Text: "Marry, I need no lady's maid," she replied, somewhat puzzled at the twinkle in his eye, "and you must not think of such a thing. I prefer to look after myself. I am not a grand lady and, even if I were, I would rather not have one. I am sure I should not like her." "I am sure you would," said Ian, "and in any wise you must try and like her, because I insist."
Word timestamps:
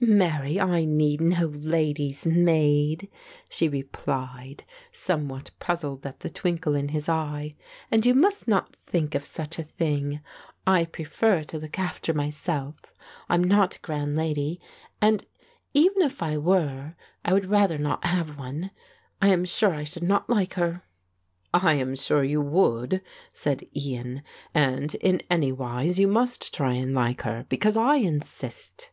"Marry, 0.00 0.58
I 0.58 0.86
need 0.86 1.20
no 1.20 1.48
lady's 1.48 2.24
maid," 2.24 3.10
she 3.50 3.68
replied, 3.68 4.64
somewhat 4.92 5.50
puzzled 5.58 6.06
at 6.06 6.20
the 6.20 6.30
twinkle 6.30 6.74
in 6.74 6.88
his 6.88 7.06
eye, 7.06 7.54
"and 7.90 8.06
you 8.06 8.14
must 8.14 8.48
not 8.48 8.74
think 8.76 9.14
of 9.14 9.26
such 9.26 9.58
a 9.58 9.62
thing. 9.62 10.20
I 10.66 10.86
prefer 10.86 11.44
to 11.44 11.58
look 11.58 11.78
after 11.78 12.14
myself. 12.14 12.76
I 13.28 13.34
am 13.34 13.44
not 13.44 13.76
a 13.76 13.80
grand 13.80 14.16
lady 14.16 14.58
and, 15.02 15.26
even 15.74 16.00
if 16.00 16.22
I 16.22 16.38
were, 16.38 16.94
I 17.22 17.34
would 17.34 17.50
rather 17.50 17.76
not 17.76 18.06
have 18.06 18.38
one. 18.38 18.70
I 19.20 19.28
am 19.28 19.44
sure 19.44 19.74
I 19.74 19.84
should 19.84 20.02
not 20.02 20.30
like 20.30 20.54
her." 20.54 20.80
"I 21.52 21.74
am 21.74 21.94
sure 21.94 22.24
you 22.24 22.40
would," 22.40 23.02
said 23.34 23.66
Ian, 23.76 24.22
"and 24.54 24.94
in 24.94 25.20
any 25.28 25.52
wise 25.52 25.98
you 25.98 26.08
must 26.08 26.54
try 26.54 26.72
and 26.72 26.94
like 26.94 27.20
her, 27.20 27.44
because 27.50 27.76
I 27.76 27.96
insist." 27.96 28.88